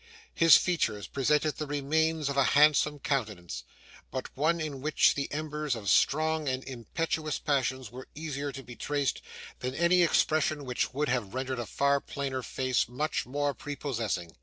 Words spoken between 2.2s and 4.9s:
of a handsome countenance, but one in